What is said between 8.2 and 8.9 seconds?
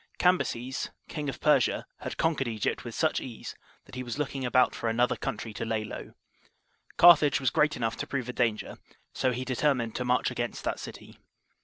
a danger,